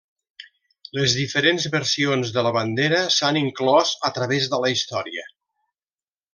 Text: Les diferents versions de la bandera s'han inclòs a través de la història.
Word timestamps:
Les 0.97 1.13
diferents 1.17 1.67
versions 1.75 2.33
de 2.39 2.45
la 2.49 2.53
bandera 2.57 3.03
s'han 3.19 3.39
inclòs 3.45 3.95
a 4.11 4.15
través 4.19 4.51
de 4.55 4.63
la 4.67 4.75
història. 4.79 5.31